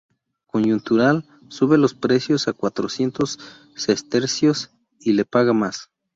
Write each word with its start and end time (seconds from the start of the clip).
Coyuntural 0.47 1.27
sube 1.47 1.77
los 1.77 1.93
precios 1.93 2.47
a 2.47 2.53
cuatrocientos 2.53 3.37
sestercios 3.75 4.71
y 4.99 5.13
le 5.13 5.25
paga 5.25 5.53
más. 5.53 5.91